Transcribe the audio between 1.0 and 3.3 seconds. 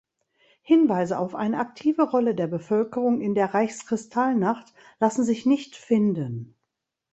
auf eine aktive Rolle der Bevölkerung